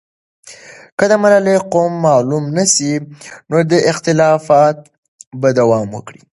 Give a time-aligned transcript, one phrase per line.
[0.97, 2.91] که د ملالۍ قوم معلوم نه سي،
[3.49, 3.55] نو
[3.91, 4.77] اختلافات
[5.41, 6.21] به دوام وکړي.